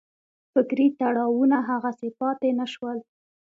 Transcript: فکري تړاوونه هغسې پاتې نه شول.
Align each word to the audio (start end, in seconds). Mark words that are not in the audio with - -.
فکري 0.53 0.87
تړاوونه 0.99 1.57
هغسې 1.69 2.09
پاتې 2.19 2.49
نه 2.59 2.65
شول. 2.73 2.97